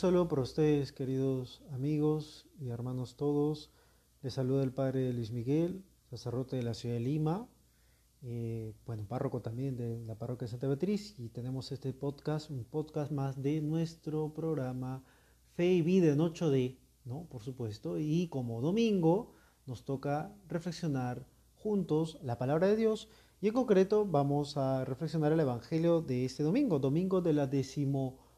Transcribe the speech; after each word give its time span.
Saludo 0.00 0.28
para 0.28 0.40
ustedes, 0.40 0.92
queridos 0.92 1.60
amigos 1.72 2.46
y 2.58 2.70
hermanos 2.70 3.16
todos. 3.16 3.70
Les 4.22 4.32
saluda 4.32 4.62
el 4.62 4.72
Padre 4.72 5.12
Luis 5.12 5.30
Miguel, 5.30 5.84
sacerdote 6.08 6.56
de 6.56 6.62
la 6.62 6.72
ciudad 6.72 6.94
de 6.94 7.02
Lima, 7.02 7.46
eh, 8.22 8.72
bueno, 8.86 9.04
párroco 9.06 9.42
también 9.42 9.76
de 9.76 10.02
la 10.06 10.14
parroquia 10.14 10.46
de 10.46 10.52
Santa 10.52 10.68
Beatriz, 10.68 11.18
y 11.18 11.28
tenemos 11.28 11.70
este 11.70 11.92
podcast, 11.92 12.48
un 12.48 12.64
podcast 12.64 13.12
más 13.12 13.42
de 13.42 13.60
nuestro 13.60 14.32
programa 14.32 15.04
Fe 15.54 15.66
y 15.66 15.82
Vida 15.82 16.14
en 16.14 16.20
8D, 16.20 16.78
¿no? 17.04 17.26
Por 17.26 17.42
supuesto, 17.42 17.98
y 17.98 18.28
como 18.28 18.62
domingo 18.62 19.34
nos 19.66 19.84
toca 19.84 20.34
reflexionar 20.48 21.26
juntos 21.56 22.18
la 22.22 22.38
palabra 22.38 22.68
de 22.68 22.76
Dios, 22.76 23.10
y 23.42 23.48
en 23.48 23.52
concreto 23.52 24.06
vamos 24.06 24.56
a 24.56 24.82
reflexionar 24.86 25.32
el 25.32 25.40
Evangelio 25.40 26.00
de 26.00 26.24
este 26.24 26.42
domingo, 26.42 26.78
domingo 26.78 27.20
de 27.20 27.34
la 27.34 27.46
decimo 27.46 28.29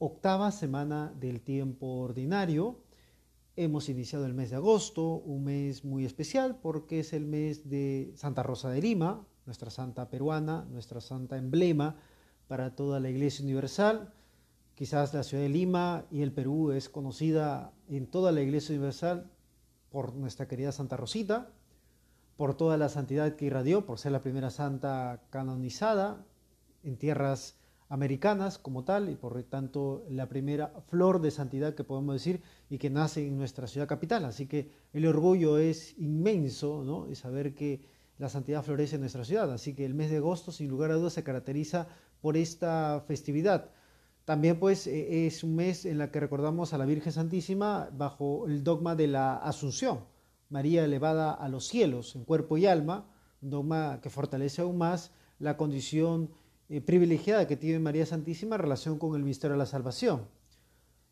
octava 0.00 0.50
semana 0.50 1.12
del 1.20 1.42
tiempo 1.42 1.98
ordinario. 1.98 2.80
Hemos 3.54 3.90
iniciado 3.90 4.24
el 4.24 4.32
mes 4.32 4.48
de 4.48 4.56
agosto, 4.56 5.16
un 5.18 5.44
mes 5.44 5.84
muy 5.84 6.06
especial 6.06 6.58
porque 6.62 7.00
es 7.00 7.12
el 7.12 7.26
mes 7.26 7.68
de 7.68 8.10
Santa 8.16 8.42
Rosa 8.42 8.70
de 8.70 8.80
Lima, 8.80 9.26
nuestra 9.44 9.68
santa 9.70 10.08
peruana, 10.08 10.66
nuestra 10.70 11.02
santa 11.02 11.36
emblema 11.36 11.96
para 12.48 12.74
toda 12.74 12.98
la 12.98 13.10
Iglesia 13.10 13.44
Universal. 13.44 14.14
Quizás 14.74 15.12
la 15.12 15.22
ciudad 15.22 15.42
de 15.42 15.50
Lima 15.50 16.06
y 16.10 16.22
el 16.22 16.32
Perú 16.32 16.72
es 16.72 16.88
conocida 16.88 17.74
en 17.86 18.06
toda 18.06 18.32
la 18.32 18.40
Iglesia 18.40 18.74
Universal 18.74 19.30
por 19.90 20.14
nuestra 20.14 20.48
querida 20.48 20.72
Santa 20.72 20.96
Rosita, 20.96 21.52
por 22.38 22.54
toda 22.54 22.78
la 22.78 22.88
santidad 22.88 23.36
que 23.36 23.44
irradió, 23.44 23.84
por 23.84 23.98
ser 23.98 24.12
la 24.12 24.22
primera 24.22 24.48
santa 24.48 25.24
canonizada 25.28 26.24
en 26.82 26.96
tierras 26.96 27.59
americanas 27.90 28.56
como 28.56 28.84
tal 28.84 29.10
y 29.10 29.16
por 29.16 29.42
tanto 29.42 30.04
la 30.08 30.28
primera 30.28 30.72
flor 30.88 31.20
de 31.20 31.32
santidad 31.32 31.74
que 31.74 31.84
podemos 31.84 32.14
decir 32.14 32.40
y 32.70 32.78
que 32.78 32.88
nace 32.88 33.26
en 33.26 33.36
nuestra 33.36 33.66
ciudad 33.66 33.88
capital. 33.88 34.24
Así 34.24 34.46
que 34.46 34.70
el 34.92 35.06
orgullo 35.06 35.58
es 35.58 35.98
inmenso, 35.98 36.84
¿no? 36.84 37.10
Y 37.10 37.16
saber 37.16 37.52
que 37.52 37.82
la 38.16 38.28
santidad 38.28 38.62
florece 38.62 38.94
en 38.94 39.00
nuestra 39.00 39.24
ciudad. 39.24 39.52
Así 39.52 39.74
que 39.74 39.84
el 39.84 39.94
mes 39.94 40.08
de 40.08 40.18
agosto, 40.18 40.52
sin 40.52 40.68
lugar 40.68 40.92
a 40.92 40.94
dudas, 40.94 41.14
se 41.14 41.24
caracteriza 41.24 41.88
por 42.20 42.36
esta 42.36 43.02
festividad. 43.08 43.70
También 44.24 44.60
pues 44.60 44.86
e, 44.86 45.26
es 45.26 45.42
un 45.42 45.56
mes 45.56 45.84
en 45.84 46.00
el 46.00 46.10
que 46.12 46.20
recordamos 46.20 46.72
a 46.72 46.78
la 46.78 46.86
Virgen 46.86 47.12
Santísima 47.12 47.90
bajo 47.92 48.46
el 48.46 48.62
dogma 48.62 48.94
de 48.94 49.08
la 49.08 49.36
Asunción, 49.36 50.04
María 50.48 50.84
elevada 50.84 51.32
a 51.32 51.48
los 51.48 51.66
cielos 51.66 52.14
en 52.14 52.24
cuerpo 52.24 52.56
y 52.56 52.66
alma, 52.66 53.08
un 53.42 53.50
dogma 53.50 54.00
que 54.00 54.10
fortalece 54.10 54.62
aún 54.62 54.78
más 54.78 55.12
la 55.40 55.56
condición 55.56 56.30
eh, 56.70 56.80
privilegiada 56.80 57.48
que 57.48 57.56
tiene 57.56 57.80
María 57.80 58.06
Santísima 58.06 58.54
en 58.54 58.62
relación 58.62 58.96
con 58.96 59.16
el 59.16 59.24
misterio 59.24 59.54
de 59.54 59.58
la 59.58 59.66
salvación. 59.66 60.28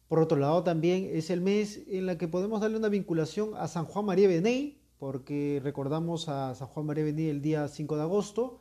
Por 0.07 0.21
otro 0.21 0.39
lado, 0.39 0.63
también 0.63 1.11
es 1.13 1.31
el 1.31 1.41
mes 1.41 1.83
en 1.89 2.09
el 2.09 2.17
que 2.17 2.29
podemos 2.29 2.61
darle 2.61 2.79
una 2.79 2.89
vinculación 2.89 3.51
a 3.57 3.67
San 3.67 3.85
Juan 3.85 4.05
María 4.05 4.29
Beney, 4.29 4.81
porque 5.01 5.61
recordamos 5.65 6.29
a 6.29 6.55
San 6.55 6.69
Juan 6.69 6.87
María 6.87 7.03
Beney 7.03 7.27
el 7.27 7.43
día 7.43 7.67
5 7.67 7.97
de 7.97 8.03
agosto, 8.03 8.61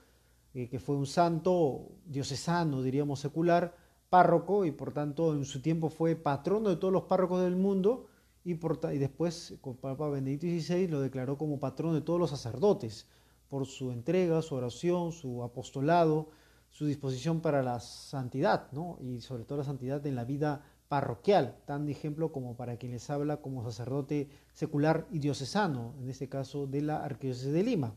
eh, 0.55 0.69
que 0.69 0.79
fue 0.79 0.95
un 0.95 1.05
santo 1.05 1.91
diocesano, 2.07 2.81
diríamos 2.81 3.19
secular, 3.19 3.75
párroco, 4.09 4.65
y 4.65 4.71
por 4.71 4.91
tanto 4.91 5.35
en 5.35 5.45
su 5.45 5.61
tiempo 5.61 5.89
fue 5.89 6.15
patrono 6.15 6.69
de 6.69 6.77
todos 6.77 6.91
los 6.91 7.03
párrocos 7.03 7.43
del 7.43 7.55
mundo, 7.55 8.07
y, 8.43 8.55
por, 8.55 8.79
y 8.91 8.97
después 8.97 9.55
con 9.61 9.75
Papa 9.75 10.09
Benedicto 10.09 10.47
XVI 10.47 10.87
lo 10.87 10.99
declaró 10.99 11.37
como 11.37 11.59
patrono 11.59 11.93
de 11.93 12.01
todos 12.01 12.19
los 12.19 12.31
sacerdotes, 12.31 13.07
por 13.49 13.67
su 13.67 13.91
entrega, 13.91 14.41
su 14.41 14.55
oración, 14.55 15.11
su 15.11 15.43
apostolado, 15.43 16.29
su 16.77 16.85
disposición 16.85 17.41
para 17.41 17.63
la 17.63 17.79
santidad, 17.79 18.71
¿no? 18.71 18.99
y 19.01 19.21
sobre 19.21 19.45
todo 19.45 19.57
la 19.57 19.63
santidad 19.63 20.05
en 20.05 20.13
la 20.13 20.25
vida 20.25 20.61
parroquial, 20.87 21.57
tan 21.65 21.89
ejemplo 21.89 22.31
como 22.31 22.55
para 22.55 22.77
quien 22.77 22.91
les 22.91 23.09
habla 23.09 23.37
como 23.37 23.63
sacerdote 23.63 24.29
secular 24.53 25.07
y 25.09 25.17
diocesano, 25.17 25.95
en 25.99 26.07
este 26.07 26.29
caso 26.29 26.67
de 26.67 26.83
la 26.83 27.03
Arquidiócesis 27.03 27.51
de 27.51 27.63
Lima. 27.63 27.95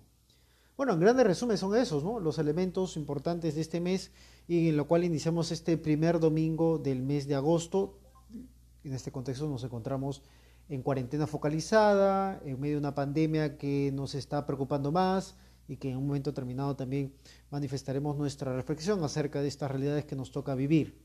Bueno, 0.78 0.94
en 0.94 1.00
grandes 1.00 1.26
resumen 1.26 1.58
son 1.58 1.76
esos, 1.76 2.02
¿no? 2.02 2.20
los 2.20 2.38
elementos 2.38 2.96
importantes 2.96 3.54
de 3.54 3.60
este 3.60 3.82
mes 3.82 4.12
y 4.48 4.70
en 4.70 4.78
lo 4.78 4.88
cual 4.88 5.04
iniciamos 5.04 5.52
este 5.52 5.76
primer 5.76 6.18
domingo 6.18 6.78
del 6.78 7.02
mes 7.02 7.28
de 7.28 7.34
agosto. 7.34 7.98
En 8.82 8.94
este 8.94 9.12
contexto 9.12 9.46
nos 9.46 9.62
encontramos 9.62 10.22
en 10.70 10.82
cuarentena 10.82 11.26
focalizada, 11.26 12.40
en 12.46 12.58
medio 12.58 12.76
de 12.76 12.80
una 12.80 12.94
pandemia 12.94 13.58
que 13.58 13.90
nos 13.92 14.14
está 14.14 14.46
preocupando 14.46 14.90
más, 14.90 15.36
y 15.70 15.76
que 15.76 15.88
en 15.88 15.98
un 15.98 16.08
momento 16.08 16.34
terminado 16.34 16.74
también 16.74 17.14
manifestaremos 17.48 18.16
nuestra 18.16 18.52
reflexión 18.52 19.04
acerca 19.04 19.40
de 19.40 19.46
estas 19.46 19.70
realidades 19.70 20.04
que 20.04 20.16
nos 20.16 20.32
toca 20.32 20.56
vivir. 20.56 21.00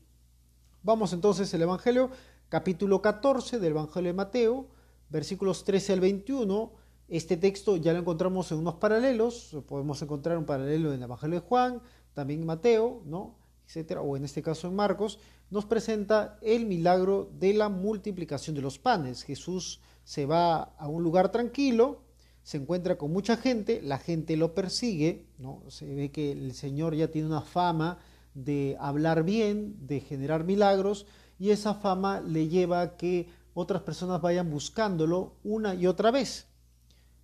Vamos 0.82 1.12
entonces 1.12 1.54
al 1.54 1.62
Evangelio, 1.62 2.10
capítulo 2.48 3.00
14 3.00 3.60
del 3.60 3.70
Evangelio 3.70 4.08
de 4.08 4.16
Mateo, 4.16 4.66
versículos 5.08 5.62
13 5.62 5.92
al 5.92 6.00
21. 6.00 6.72
Este 7.06 7.36
texto 7.36 7.76
ya 7.76 7.92
lo 7.92 8.00
encontramos 8.00 8.50
en 8.50 8.58
unos 8.58 8.74
paralelos, 8.74 9.56
podemos 9.68 10.02
encontrar 10.02 10.36
un 10.36 10.46
paralelo 10.46 10.88
en 10.88 10.96
el 10.96 11.04
Evangelio 11.04 11.40
de 11.40 11.46
Juan, 11.46 11.80
también 12.12 12.40
en 12.40 12.46
Mateo, 12.46 13.02
¿no? 13.04 13.36
etcétera, 13.68 14.00
o 14.00 14.16
en 14.16 14.24
este 14.24 14.42
caso 14.42 14.66
en 14.66 14.74
Marcos, 14.74 15.20
nos 15.48 15.64
presenta 15.64 16.40
el 16.42 16.66
milagro 16.66 17.30
de 17.38 17.54
la 17.54 17.68
multiplicación 17.68 18.56
de 18.56 18.62
los 18.62 18.80
panes. 18.80 19.22
Jesús 19.22 19.80
se 20.02 20.26
va 20.26 20.56
a 20.76 20.88
un 20.88 21.04
lugar 21.04 21.30
tranquilo, 21.30 22.05
se 22.46 22.58
encuentra 22.58 22.96
con 22.96 23.12
mucha 23.12 23.36
gente, 23.36 23.82
la 23.82 23.98
gente 23.98 24.36
lo 24.36 24.54
persigue, 24.54 25.26
¿no? 25.36 25.64
se 25.66 25.92
ve 25.92 26.12
que 26.12 26.30
el 26.30 26.54
Señor 26.54 26.94
ya 26.94 27.10
tiene 27.10 27.26
una 27.26 27.40
fama 27.40 27.98
de 28.34 28.76
hablar 28.78 29.24
bien, 29.24 29.74
de 29.88 29.98
generar 29.98 30.44
milagros, 30.44 31.06
y 31.40 31.50
esa 31.50 31.74
fama 31.74 32.20
le 32.20 32.46
lleva 32.46 32.82
a 32.82 32.96
que 32.96 33.28
otras 33.52 33.82
personas 33.82 34.22
vayan 34.22 34.48
buscándolo 34.48 35.32
una 35.42 35.74
y 35.74 35.88
otra 35.88 36.12
vez. 36.12 36.46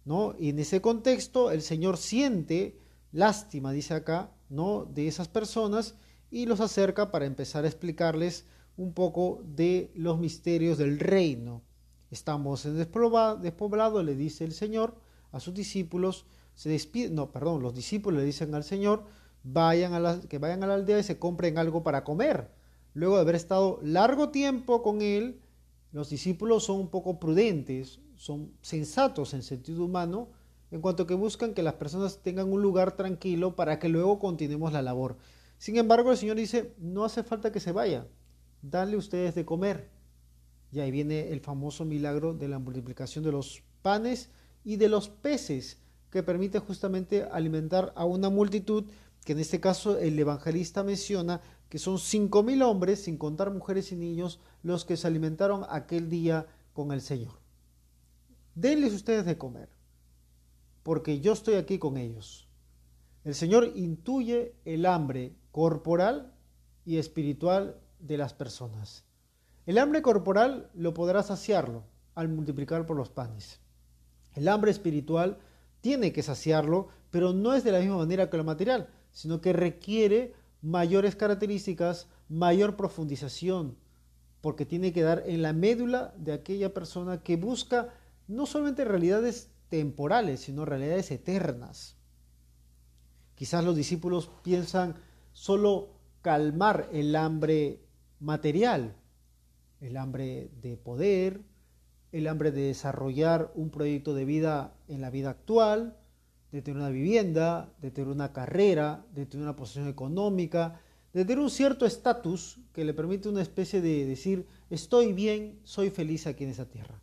¿no? 0.04 0.34
Y 0.40 0.48
en 0.48 0.58
ese 0.58 0.80
contexto 0.80 1.52
el 1.52 1.62
Señor 1.62 1.98
siente 1.98 2.80
lástima, 3.12 3.70
dice 3.70 3.94
acá, 3.94 4.32
¿no? 4.48 4.86
de 4.86 5.06
esas 5.06 5.28
personas 5.28 5.94
y 6.32 6.46
los 6.46 6.58
acerca 6.58 7.12
para 7.12 7.26
empezar 7.26 7.64
a 7.64 7.68
explicarles 7.68 8.44
un 8.76 8.92
poco 8.92 9.40
de 9.44 9.92
los 9.94 10.18
misterios 10.18 10.78
del 10.78 10.98
reino. 10.98 11.62
Estamos 12.10 12.66
en 12.66 12.76
despoblado, 12.76 14.02
le 14.02 14.16
dice 14.16 14.44
el 14.44 14.52
Señor, 14.52 14.96
a 15.32 15.40
sus 15.40 15.54
discípulos, 15.54 16.26
se 16.54 16.68
despiden, 16.68 17.14
no, 17.14 17.32
perdón, 17.32 17.62
los 17.62 17.74
discípulos 17.74 18.20
le 18.20 18.26
dicen 18.26 18.54
al 18.54 18.64
Señor, 18.64 19.04
vayan 19.42 19.94
a 19.94 20.00
la, 20.00 20.20
que 20.20 20.38
vayan 20.38 20.62
a 20.62 20.66
la 20.66 20.74
aldea 20.74 20.98
y 20.98 21.02
se 21.02 21.18
compren 21.18 21.58
algo 21.58 21.82
para 21.82 22.04
comer. 22.04 22.50
Luego 22.94 23.16
de 23.16 23.22
haber 23.22 23.34
estado 23.34 23.80
largo 23.82 24.28
tiempo 24.28 24.82
con 24.82 25.00
Él, 25.02 25.40
los 25.92 26.10
discípulos 26.10 26.64
son 26.64 26.78
un 26.78 26.88
poco 26.88 27.18
prudentes, 27.18 28.00
son 28.16 28.52
sensatos 28.60 29.34
en 29.34 29.42
sentido 29.42 29.84
humano, 29.84 30.28
en 30.70 30.80
cuanto 30.80 31.06
que 31.06 31.14
buscan 31.14 31.54
que 31.54 31.62
las 31.62 31.74
personas 31.74 32.22
tengan 32.22 32.52
un 32.52 32.62
lugar 32.62 32.96
tranquilo 32.96 33.56
para 33.56 33.78
que 33.78 33.88
luego 33.88 34.18
continuemos 34.18 34.72
la 34.72 34.82
labor. 34.82 35.16
Sin 35.58 35.76
embargo, 35.76 36.10
el 36.10 36.16
Señor 36.16 36.36
dice, 36.36 36.74
no 36.78 37.04
hace 37.04 37.22
falta 37.22 37.52
que 37.52 37.60
se 37.60 37.72
vaya, 37.72 38.06
dale 38.62 38.96
ustedes 38.96 39.34
de 39.34 39.44
comer. 39.44 39.90
Y 40.72 40.80
ahí 40.80 40.90
viene 40.90 41.30
el 41.30 41.40
famoso 41.40 41.84
milagro 41.84 42.32
de 42.32 42.48
la 42.48 42.58
multiplicación 42.58 43.22
de 43.24 43.32
los 43.32 43.62
panes 43.82 44.30
y 44.64 44.76
de 44.76 44.88
los 44.88 45.08
peces, 45.08 45.78
que 46.10 46.22
permite 46.22 46.58
justamente 46.58 47.24
alimentar 47.24 47.92
a 47.96 48.04
una 48.04 48.28
multitud 48.28 48.84
que 49.24 49.32
en 49.32 49.38
este 49.38 49.60
caso 49.60 49.98
el 49.98 50.18
evangelista 50.18 50.82
menciona 50.82 51.40
que 51.68 51.78
son 51.78 51.98
cinco 51.98 52.42
mil 52.42 52.62
hombres, 52.62 53.04
sin 53.04 53.16
contar 53.16 53.50
mujeres 53.50 53.92
y 53.92 53.96
niños, 53.96 54.40
los 54.62 54.84
que 54.84 54.96
se 54.96 55.06
alimentaron 55.06 55.64
aquel 55.70 56.10
día 56.10 56.46
con 56.74 56.92
el 56.92 57.00
Señor. 57.00 57.40
Denles 58.54 58.92
ustedes 58.92 59.24
de 59.24 59.38
comer, 59.38 59.70
porque 60.82 61.20
yo 61.20 61.32
estoy 61.32 61.54
aquí 61.54 61.78
con 61.78 61.96
ellos. 61.96 62.48
El 63.24 63.34
Señor 63.34 63.72
intuye 63.74 64.54
el 64.64 64.84
hambre 64.84 65.34
corporal 65.50 66.34
y 66.84 66.98
espiritual 66.98 67.80
de 68.00 68.18
las 68.18 68.34
personas. 68.34 69.04
El 69.64 69.78
hambre 69.78 70.02
corporal 70.02 70.68
lo 70.74 70.92
podrá 70.92 71.22
saciarlo 71.22 71.84
al 72.14 72.28
multiplicar 72.28 72.84
por 72.84 72.96
los 72.96 73.08
panes. 73.08 73.60
El 74.34 74.48
hambre 74.48 74.70
espiritual 74.70 75.38
tiene 75.80 76.12
que 76.12 76.22
saciarlo, 76.22 76.88
pero 77.10 77.32
no 77.32 77.54
es 77.54 77.64
de 77.64 77.72
la 77.72 77.80
misma 77.80 77.98
manera 77.98 78.30
que 78.30 78.36
lo 78.36 78.44
material, 78.44 78.88
sino 79.10 79.40
que 79.40 79.52
requiere 79.52 80.34
mayores 80.62 81.16
características, 81.16 82.08
mayor 82.28 82.76
profundización, 82.76 83.76
porque 84.40 84.64
tiene 84.64 84.92
que 84.92 85.02
dar 85.02 85.24
en 85.26 85.42
la 85.42 85.52
médula 85.52 86.14
de 86.16 86.32
aquella 86.32 86.72
persona 86.72 87.22
que 87.22 87.36
busca 87.36 87.90
no 88.28 88.46
solamente 88.46 88.84
realidades 88.84 89.50
temporales, 89.68 90.40
sino 90.40 90.64
realidades 90.64 91.10
eternas. 91.10 91.96
Quizás 93.34 93.64
los 93.64 93.76
discípulos 93.76 94.30
piensan 94.42 94.94
solo 95.32 95.90
calmar 96.22 96.88
el 96.92 97.16
hambre 97.16 97.80
material, 98.20 98.94
el 99.80 99.96
hambre 99.96 100.50
de 100.62 100.76
poder, 100.76 101.42
el 102.12 102.28
hambre 102.28 102.52
de 102.52 102.62
desarrollar 102.62 103.50
un 103.54 103.70
proyecto 103.70 104.14
de 104.14 104.26
vida 104.26 104.74
en 104.88 105.00
la 105.00 105.10
vida 105.10 105.30
actual, 105.30 105.96
de 106.52 106.60
tener 106.60 106.78
una 106.78 106.90
vivienda, 106.90 107.72
de 107.80 107.90
tener 107.90 108.10
una 108.10 108.32
carrera, 108.32 109.04
de 109.14 109.24
tener 109.24 109.44
una 109.44 109.56
posición 109.56 109.88
económica, 109.88 110.80
de 111.14 111.24
tener 111.24 111.42
un 111.42 111.50
cierto 111.50 111.86
estatus 111.86 112.58
que 112.74 112.84
le 112.84 112.92
permite 112.92 113.30
una 113.30 113.40
especie 113.40 113.80
de 113.80 114.04
decir, 114.04 114.46
estoy 114.68 115.14
bien, 115.14 115.58
soy 115.64 115.90
feliz 115.90 116.26
aquí 116.26 116.44
en 116.44 116.50
esa 116.50 116.66
tierra. 116.66 117.00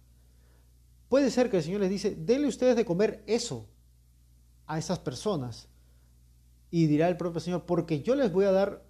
Puede 1.09 1.31
ser 1.31 1.50
que 1.50 1.57
el 1.57 1.63
Señor 1.63 1.81
les 1.81 1.89
dice, 1.89 2.15
denle 2.15 2.47
ustedes 2.47 2.75
de 2.75 2.85
comer 2.85 3.23
eso 3.25 3.65
a 4.67 4.77
esas 4.77 5.00
personas. 5.00 5.67
Y 6.69 6.85
dirá 6.85 7.09
el 7.09 7.17
propio 7.17 7.39
Señor, 7.39 7.65
porque 7.65 8.03
yo 8.03 8.13
les 8.13 8.31
voy 8.31 8.45
a 8.45 8.51
dar 8.51 8.83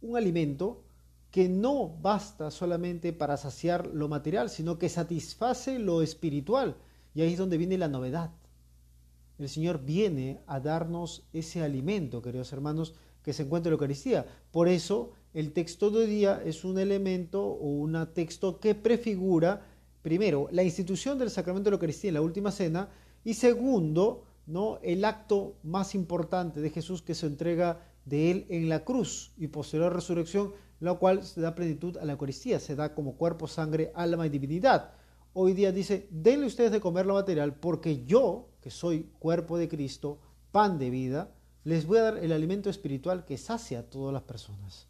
un 0.00 0.16
alimento 0.16 0.82
que 1.30 1.48
no 1.48 1.88
basta 2.00 2.50
solamente 2.50 3.12
para 3.12 3.36
saciar 3.36 3.86
lo 3.88 4.08
material, 4.08 4.48
sino 4.48 4.78
que 4.78 4.88
satisface 4.88 5.78
lo 5.78 6.02
espiritual. 6.02 6.76
Y 7.14 7.20
ahí 7.20 7.32
es 7.32 7.38
donde 7.38 7.58
viene 7.58 7.78
la 7.78 7.88
novedad. 7.88 8.30
El 9.38 9.48
Señor 9.48 9.84
viene 9.84 10.40
a 10.46 10.58
darnos 10.58 11.28
ese 11.32 11.62
alimento, 11.62 12.22
queridos 12.22 12.52
hermanos, 12.52 12.94
que 13.22 13.32
se 13.32 13.42
encuentra 13.42 13.68
en 13.68 13.72
la 13.72 13.74
Eucaristía. 13.74 14.26
Por 14.50 14.68
eso 14.68 15.12
el 15.34 15.52
texto 15.52 15.90
de 15.90 15.98
hoy 15.98 16.06
día 16.06 16.42
es 16.44 16.64
un 16.64 16.78
elemento 16.78 17.44
o 17.44 17.68
un 17.68 18.08
texto 18.14 18.58
que 18.58 18.74
prefigura, 18.74 19.66
primero, 20.02 20.48
la 20.50 20.62
institución 20.62 21.18
del 21.18 21.30
sacramento 21.30 21.66
de 21.66 21.72
la 21.72 21.74
Eucaristía 21.76 22.08
en 22.08 22.14
la 22.14 22.22
última 22.22 22.50
cena 22.50 22.88
y 23.24 23.34
segundo, 23.34 24.24
¿no? 24.46 24.78
el 24.82 25.04
acto 25.04 25.56
más 25.62 25.94
importante 25.94 26.60
de 26.60 26.70
Jesús 26.70 27.02
que 27.02 27.14
se 27.14 27.26
entrega 27.26 27.80
de 28.06 28.30
él 28.30 28.46
en 28.48 28.68
la 28.68 28.84
cruz 28.84 29.32
y 29.36 29.48
posterior 29.48 29.94
resurrección, 29.94 30.54
la 30.80 30.94
cual 30.94 31.24
se 31.24 31.40
da 31.40 31.54
plenitud 31.54 31.96
a 31.96 32.04
la 32.04 32.12
Eucaristía, 32.12 32.60
se 32.60 32.76
da 32.76 32.94
como 32.94 33.16
cuerpo, 33.16 33.48
sangre, 33.48 33.92
alma 33.94 34.26
y 34.26 34.30
divinidad. 34.30 34.92
Hoy 35.32 35.52
día 35.52 35.72
dice, 35.72 36.08
denle 36.10 36.46
ustedes 36.46 36.72
de 36.72 36.80
comer 36.80 37.06
lo 37.06 37.14
material, 37.14 37.54
porque 37.54 38.04
yo, 38.04 38.48
que 38.60 38.70
soy 38.70 39.10
cuerpo 39.18 39.58
de 39.58 39.68
Cristo, 39.68 40.18
pan 40.52 40.78
de 40.78 40.90
vida, 40.90 41.32
les 41.64 41.86
voy 41.86 41.98
a 41.98 42.02
dar 42.02 42.18
el 42.18 42.32
alimento 42.32 42.70
espiritual 42.70 43.24
que 43.24 43.36
sacia 43.36 43.80
a 43.80 43.82
todas 43.82 44.12
las 44.12 44.22
personas. 44.22 44.86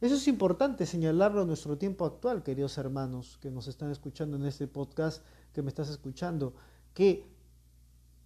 Eso 0.00 0.16
es 0.16 0.26
importante 0.26 0.84
señalarlo 0.84 1.42
en 1.42 1.46
nuestro 1.46 1.78
tiempo 1.78 2.04
actual, 2.04 2.42
queridos 2.42 2.76
hermanos 2.76 3.38
que 3.40 3.52
nos 3.52 3.68
están 3.68 3.90
escuchando 3.92 4.36
en 4.36 4.44
este 4.44 4.66
podcast, 4.66 5.24
que 5.52 5.62
me 5.62 5.68
estás 5.68 5.88
escuchando, 5.90 6.54
que 6.92 7.24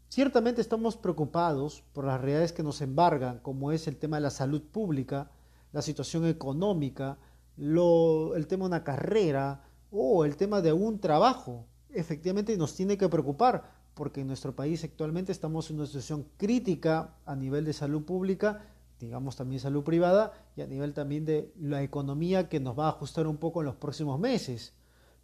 ciertamente 0.09 0.63
estamos 0.63 0.97
preocupados 0.97 1.85
por 1.93 2.07
las 2.07 2.19
realidades 2.19 2.53
que 2.53 2.63
nos 2.63 2.81
embargan, 2.81 3.41
como 3.41 3.73
es 3.73 3.87
el 3.89 3.99
tema 3.99 4.17
de 4.17 4.23
la 4.23 4.31
salud 4.31 4.63
pública, 4.63 5.31
la 5.73 5.83
situación 5.83 6.27
económica, 6.27 7.19
el 7.57 8.47
tema 8.49 8.65
de 8.65 8.69
una 8.69 8.85
carrera 8.85 9.63
o 9.91 10.25
el 10.25 10.37
tema 10.37 10.61
de 10.61 10.73
un 10.73 10.99
trabajo. 10.99 11.67
Efectivamente 11.91 12.57
nos 12.57 12.75
tiene 12.75 12.99
que 12.99 13.09
preocupar 13.09 13.71
porque 13.95 14.21
en 14.21 14.27
nuestro 14.27 14.55
país 14.55 14.85
actualmente 14.85 15.33
estamos 15.33 15.71
en 15.71 15.77
una 15.77 15.87
situación 15.87 16.27
crítica 16.37 17.15
a 17.25 17.35
nivel 17.35 17.65
de 17.65 17.73
salud 17.73 18.05
pública, 18.05 18.63
digamos 19.01 19.37
también 19.37 19.61
salud 19.61 19.85
privada 19.85 20.33
y 20.55 20.61
a 20.61 20.67
nivel 20.67 20.93
también 20.93 21.25
de 21.25 21.53
la 21.59 21.83
economía 21.83 22.49
que 22.49 22.61
nos 22.61 22.79
va 22.79 22.87
a 22.87 22.91
ajustar 22.91 23.27
un 23.27 23.39
poco 23.39 23.61
en 23.61 23.67
los 23.67 23.77
próximos 23.77 24.21
meses. 24.21 24.75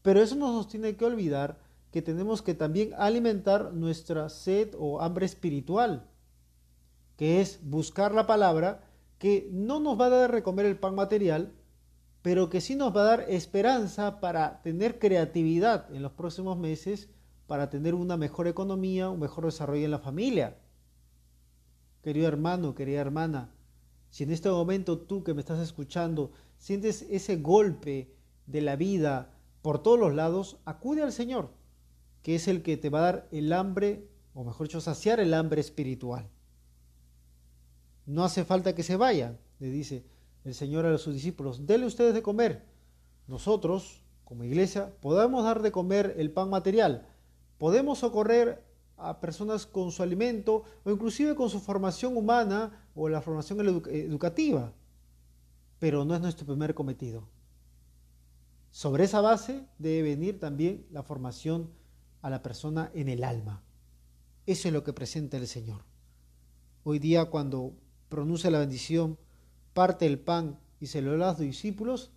Pero 0.00 0.22
eso 0.22 0.36
no 0.36 0.52
nos 0.52 0.68
tiene 0.68 0.96
que 0.96 1.04
olvidar 1.04 1.58
que 1.90 2.00
tenemos 2.00 2.40
que 2.40 2.54
también 2.54 2.94
alimentar 2.96 3.74
nuestra 3.74 4.30
sed 4.30 4.74
o 4.78 5.02
hambre 5.02 5.26
espiritual, 5.26 6.08
que 7.18 7.42
es 7.42 7.60
buscar 7.62 8.14
la 8.14 8.26
palabra 8.26 8.88
que 9.22 9.48
no 9.52 9.78
nos 9.78 10.00
va 10.00 10.06
a 10.06 10.08
dar 10.08 10.20
de 10.22 10.26
recomer 10.26 10.66
el 10.66 10.80
pan 10.80 10.96
material, 10.96 11.52
pero 12.22 12.50
que 12.50 12.60
sí 12.60 12.74
nos 12.74 12.92
va 12.96 13.02
a 13.02 13.16
dar 13.16 13.26
esperanza 13.28 14.18
para 14.18 14.62
tener 14.62 14.98
creatividad 14.98 15.94
en 15.94 16.02
los 16.02 16.10
próximos 16.10 16.58
meses 16.58 17.08
para 17.46 17.70
tener 17.70 17.94
una 17.94 18.16
mejor 18.16 18.48
economía, 18.48 19.10
un 19.10 19.20
mejor 19.20 19.44
desarrollo 19.44 19.84
en 19.84 19.92
la 19.92 20.00
familia. 20.00 20.58
Querido 22.02 22.26
hermano, 22.26 22.74
querida 22.74 23.00
hermana, 23.00 23.54
si 24.10 24.24
en 24.24 24.32
este 24.32 24.50
momento 24.50 24.98
tú 24.98 25.22
que 25.22 25.34
me 25.34 25.40
estás 25.40 25.60
escuchando 25.60 26.32
sientes 26.58 27.02
ese 27.02 27.36
golpe 27.36 28.16
de 28.48 28.60
la 28.60 28.74
vida 28.74 29.38
por 29.62 29.84
todos 29.84 30.00
los 30.00 30.16
lados, 30.16 30.56
acude 30.64 31.04
al 31.04 31.12
Señor, 31.12 31.52
que 32.22 32.34
es 32.34 32.48
el 32.48 32.64
que 32.64 32.76
te 32.76 32.90
va 32.90 32.98
a 32.98 33.02
dar 33.12 33.28
el 33.30 33.52
hambre, 33.52 34.08
o 34.34 34.42
mejor 34.42 34.66
dicho, 34.66 34.80
saciar 34.80 35.20
el 35.20 35.32
hambre 35.32 35.60
espiritual. 35.60 36.28
No 38.06 38.24
hace 38.24 38.44
falta 38.44 38.74
que 38.74 38.82
se 38.82 38.96
vayan, 38.96 39.38
le 39.58 39.70
dice 39.70 40.04
el 40.44 40.54
Señor 40.54 40.86
a 40.86 40.98
sus 40.98 41.14
discípulos, 41.14 41.66
denle 41.66 41.86
ustedes 41.86 42.14
de 42.14 42.22
comer. 42.22 42.64
Nosotros, 43.28 44.02
como 44.24 44.44
iglesia, 44.44 44.92
podemos 45.00 45.44
dar 45.44 45.62
de 45.62 45.70
comer 45.70 46.14
el 46.18 46.32
pan 46.32 46.50
material, 46.50 47.06
Podemos 47.62 48.00
socorrer 48.00 48.60
a 48.96 49.20
personas 49.20 49.66
con 49.66 49.92
su 49.92 50.02
alimento 50.02 50.64
o 50.82 50.90
inclusive 50.90 51.36
con 51.36 51.48
su 51.48 51.60
formación 51.60 52.16
humana 52.16 52.88
o 52.92 53.08
la 53.08 53.20
formación 53.22 53.60
educativa, 53.60 54.72
pero 55.78 56.04
no 56.04 56.16
es 56.16 56.20
nuestro 56.20 56.44
primer 56.44 56.74
cometido. 56.74 57.28
Sobre 58.72 59.04
esa 59.04 59.20
base 59.20 59.64
debe 59.78 60.02
venir 60.02 60.40
también 60.40 60.84
la 60.90 61.04
formación 61.04 61.70
a 62.20 62.30
la 62.30 62.42
persona 62.42 62.90
en 62.94 63.08
el 63.08 63.22
alma. 63.22 63.62
Eso 64.44 64.66
es 64.66 64.74
lo 64.74 64.82
que 64.82 64.92
presenta 64.92 65.36
el 65.36 65.46
Señor. 65.46 65.84
Hoy 66.82 66.98
día 66.98 67.26
cuando 67.26 67.74
pronuncia 68.12 68.50
la 68.50 68.58
bendición, 68.58 69.16
parte 69.72 70.04
el 70.04 70.18
pan 70.18 70.60
y 70.80 70.86
se 70.88 71.00
lo 71.00 71.16
da 71.16 71.30
a 71.30 71.32
los 71.32 71.40
discípulos, 71.40 72.12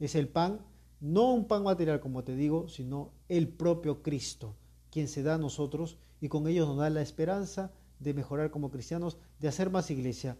es 0.00 0.14
el 0.14 0.28
pan, 0.28 0.62
no 0.98 1.34
un 1.34 1.46
pan 1.46 1.62
material 1.62 2.00
como 2.00 2.24
te 2.24 2.34
digo, 2.34 2.70
sino 2.70 3.12
el 3.28 3.46
propio 3.48 4.02
Cristo 4.02 4.54
quien 4.90 5.08
se 5.08 5.22
da 5.22 5.34
a 5.34 5.38
nosotros 5.38 5.98
y 6.22 6.28
con 6.28 6.48
ellos 6.48 6.66
nos 6.66 6.78
da 6.78 6.88
la 6.88 7.02
esperanza 7.02 7.70
de 7.98 8.14
mejorar 8.14 8.50
como 8.50 8.70
cristianos, 8.70 9.18
de 9.38 9.48
hacer 9.48 9.68
más 9.68 9.90
iglesia. 9.90 10.38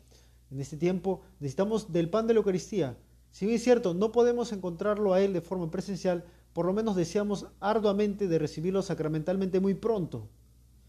En 0.51 0.63
este 0.63 0.79
tiempo 0.79 1.21
necesitamos 1.41 1.93
del 1.93 2.09
pan 2.09 2.27
de 2.27 2.33
la 2.33 2.39
Eucaristía. 2.39 2.97
Si 3.33 3.45
bien 3.45 3.57
es 3.57 3.65
cierto, 3.65 3.93
no 3.93 4.13
podemos 4.13 4.53
encontrarlo 4.53 5.13
a 5.13 5.21
Él 5.21 5.35
de 5.35 5.43
forma 5.43 5.71
presencial, 5.71 6.25
por 6.55 6.65
lo 6.65 6.73
menos 6.73 6.97
deseamos 6.97 7.49
arduamente 7.61 8.29
de 8.29 8.39
recibirlo 8.39 8.81
sacramentalmente 8.81 9.61
muy 9.61 9.75
pronto. 9.75 10.31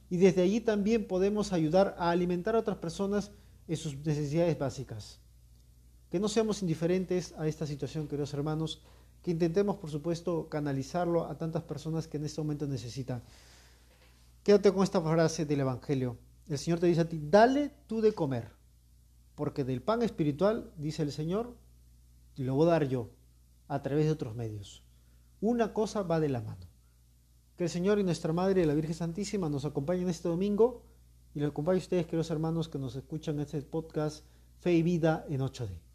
Y 0.09 0.15
desde 0.15 0.43
allí 0.43 0.61
también 0.61 1.05
podemos 1.05 1.51
ayudar 1.51 1.93
a 1.99 2.11
alimentar 2.11 2.55
a 2.55 2.59
otras 2.59 2.77
personas 2.77 3.31
en 3.67 3.77
sus 3.77 3.95
necesidades 3.97 4.57
básicas. 4.57 5.19
Que 6.09 6.19
no 6.19 6.29
seamos 6.29 6.61
indiferentes 6.61 7.33
a 7.37 7.47
esta 7.47 7.67
situación, 7.67 8.07
queridos 8.07 8.33
hermanos, 8.33 8.81
que 9.21 9.31
intentemos, 9.31 9.77
por 9.77 9.89
supuesto, 9.89 10.47
canalizarlo 10.49 11.25
a 11.25 11.37
tantas 11.37 11.63
personas 11.63 12.07
que 12.07 12.17
en 12.17 12.25
este 12.25 12.41
momento 12.41 12.65
necesitan. 12.67 13.21
Quédate 14.43 14.71
con 14.71 14.83
esta 14.83 15.01
frase 15.01 15.45
del 15.45 15.59
Evangelio. 15.59 16.17
El 16.47 16.57
Señor 16.57 16.79
te 16.79 16.87
dice 16.87 17.01
a 17.01 17.09
ti, 17.09 17.19
dale 17.21 17.73
tú 17.87 17.99
de 17.99 18.13
comer, 18.13 18.51
porque 19.35 19.65
del 19.65 19.81
pan 19.81 20.01
espiritual, 20.01 20.71
dice 20.77 21.03
el 21.03 21.11
Señor, 21.11 21.57
lo 22.37 22.55
voy 22.55 22.67
a 22.67 22.71
dar 22.71 22.87
yo, 22.87 23.09
a 23.67 23.81
través 23.81 24.05
de 24.05 24.11
otros 24.11 24.35
medios. 24.35 24.83
Una 25.41 25.73
cosa 25.73 26.03
va 26.03 26.21
de 26.21 26.29
la 26.29 26.41
mano. 26.41 26.65
Que 27.57 27.65
el 27.65 27.69
Señor 27.69 27.99
y 27.99 28.03
nuestra 28.03 28.31
Madre, 28.31 28.65
la 28.65 28.75
Virgen 28.75 28.93
Santísima, 28.93 29.49
nos 29.49 29.65
acompañen 29.65 30.07
este 30.07 30.29
domingo 30.29 30.83
y 31.37 31.39
les 31.39 31.49
acompañe 31.49 31.77
a 31.77 31.85
ustedes, 31.85 32.07
queridos 32.07 32.31
hermanos, 32.31 32.67
que 32.67 32.79
nos 32.79 32.95
escuchan 32.95 33.39
este 33.39 33.61
podcast 33.61 34.25
Fe 34.59 34.73
y 34.73 34.81
Vida 34.81 35.23
en 35.29 35.41
8D. 35.41 35.86